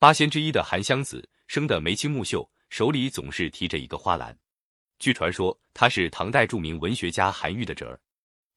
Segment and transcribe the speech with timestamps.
[0.00, 4.36] 八仙之一的韩湘子生得眉清目秀，手里总是提着一个花篮。
[5.00, 7.98] 据传说，他是唐代著名文学家韩愈的侄儿。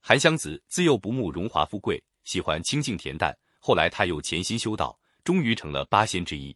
[0.02, 3.36] 韩湘子自幼不慕荣华富贵，喜欢清静恬淡。
[3.58, 6.56] 后来他又潜心修道，终于成了八仙之一。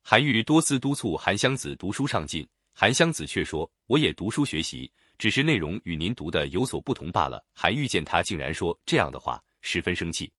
[0.00, 4.88] 韩愈多次督促韩湘子读书上进，韩湘子却说：“我也读书学习，
[5.18, 10.32] 只是内容与您读的有所不同罢了。”韩愈见他竟然说这样的话，十分生气。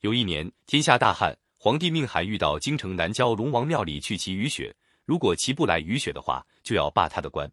[0.00, 4.74] 有一年，天下大旱，皇帝命韩愈到京城南郊龙王庙里去祈雨雪，
[5.04, 7.52] 如果祈不来雨雪的话，就要罢他的官。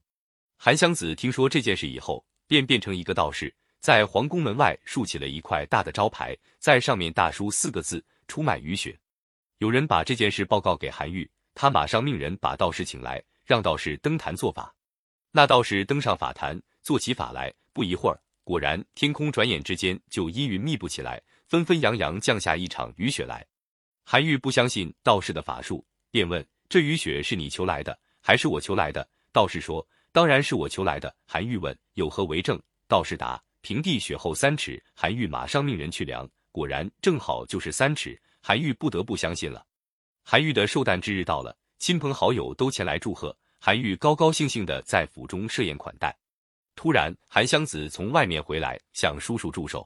[0.56, 8.98] 韩湘子听说这件事以后，便变成一个道士，在皇宫门外竖起了一块大的招牌，在上面大书四个字：“出卖雨雪。”
[9.60, 14.74] 有人把这件事报告给韩愈，他马上命人把道士请来，让道士登坛做法。
[15.32, 21.22] 那道士登上法坛，做起法来，不一会儿，果然天空转眼之间就阴云密布起来。
[21.46, 23.46] 纷纷扬扬降下一场雨雪来，
[24.10, 38.18] 韩愈不相信道士的法术，便问：“这雨雪是你求来的，还是我求来的？”道士说：“当然是我求来的。”韩愈问：“有何为证？”道士答：“平地雪厚三尺。”韩愈马上命人去量，果然正好就是三尺。
[38.40, 39.66] 韩愈不得不相信了。
[40.24, 46.18] 韩愈的寿诞之日到了，亲朋好友都前来祝贺，韩愈高高兴兴的在府中设宴款待。
[46.78, 49.86] 突然，韩湘子从外面回来，向叔叔祝寿。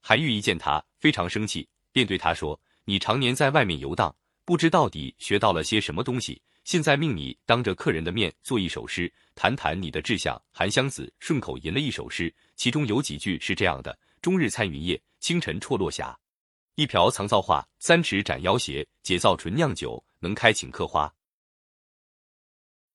[0.00, 6.42] 韩愈一见他，非常生气，便对他说：“你常年在外面游荡，不知到底学到了些什么东西。
[6.64, 16.16] 现在命你当着客人的面做一首诗，谈谈你的志向。”韩湘子顺口吟了一首诗，其中有几句是这样的：“终日参云夜，清晨辍落霞。
[16.74, 18.86] 一瓢藏造化，三尺斩妖邪。
[19.02, 21.12] 解造醇酿酒，能开请客花。”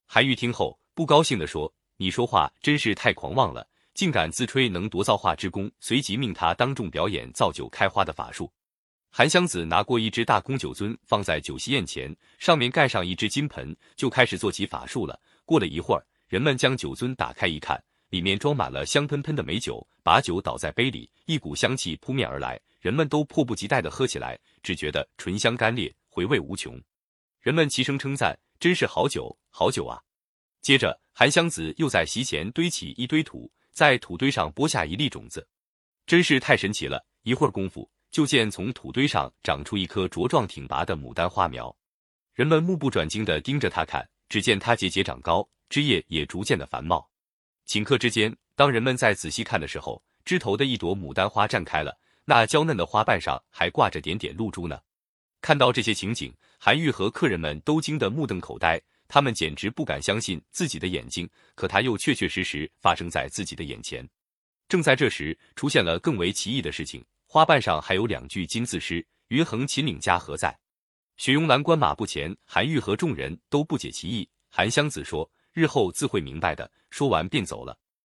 [0.05, 8.51] 韩愈听后不高兴地说：“你说话真是太狂妄了。”竟敢自吹能夺造化之功，随即命他当众表演造酒开花的法术。
[9.09, 15.19] 韩湘子拿过一只大公酒樽，放在酒席宴前，上面盖上一只金盆，就开始做起法术了。
[15.45, 26.79] 过了一会儿，人们将酒樽打开一看，里面装满了香喷喷的美酒，把酒倒在杯里，一股香气扑面而来，人们都迫不及待地喝起来，只觉得醇香甘冽，回味无穷。
[27.41, 30.01] 人们齐声称赞：“真是好酒，好酒啊！”
[30.61, 33.51] 接着，韩湘子又在席前堆起一堆土。
[33.71, 35.47] 在土堆上播下一粒种子，
[36.07, 37.05] 真是太神奇了！
[37.21, 37.87] 一会儿功夫，
[38.17, 41.77] 就见从土堆上长出一棵茁壮挺拔的牡丹花苗。
[42.33, 47.07] 人们目不转睛地盯着它看，只见它节节长高，枝叶也逐渐的繁茂。
[47.67, 51.95] 顷刻之间，当人们再仔细看的时候，枝头的一朵牡丹花绽开了，
[52.25, 54.79] 那娇嫩的花瓣上还挂着点点露珠呢。
[55.39, 58.81] 看到这些情景，韩愈和客人们都惊得目瞪口呆。
[59.07, 64.09] 他们简直不敢相信自己的眼睛，可它又确确实实发生在自己的眼前。
[64.67, 70.57] 正在这时，出现了更为奇异的事情：花瓣上还有两句金字诗：“云横秦岭家何在？
[71.17, 74.27] 雪拥蓝关马不前。”韩愈和众人都不解其意。
[74.49, 77.77] 韩湘子说：“日后自会明白的。”说完便走了。